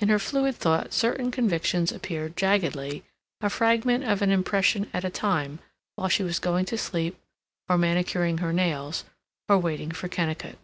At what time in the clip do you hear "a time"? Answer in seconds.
5.04-5.58